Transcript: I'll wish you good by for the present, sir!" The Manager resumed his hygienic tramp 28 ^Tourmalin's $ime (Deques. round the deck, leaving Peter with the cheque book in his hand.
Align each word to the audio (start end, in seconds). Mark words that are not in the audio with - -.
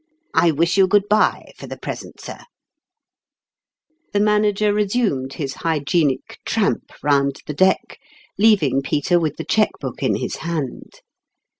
I'll 0.33 0.55
wish 0.55 0.77
you 0.77 0.87
good 0.87 1.07
by 1.07 1.51
for 1.57 1.67
the 1.67 1.77
present, 1.77 2.19
sir!" 2.19 2.39
The 4.13 4.19
Manager 4.19 4.73
resumed 4.73 5.33
his 5.33 5.53
hygienic 5.61 6.39
tramp 6.43 6.87
28 6.87 6.87
^Tourmalin's 6.87 6.89
$ime 6.89 6.89
(Deques. 6.89 7.03
round 7.03 7.35
the 7.45 7.53
deck, 7.53 7.99
leaving 8.39 8.81
Peter 8.81 9.19
with 9.19 9.35
the 9.37 9.45
cheque 9.45 9.77
book 9.79 10.01
in 10.01 10.15
his 10.15 10.37
hand. 10.37 11.01